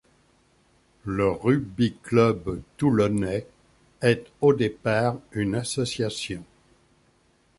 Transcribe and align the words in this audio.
Le 1.05 1.29
Rugby 1.29 1.93
club 2.01 2.59
toulonnais 2.77 3.45
est 4.01 4.25
au 4.41 4.51
départ 4.51 5.19
une 5.31 5.53
association. 5.53 6.43